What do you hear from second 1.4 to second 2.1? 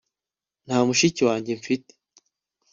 mfite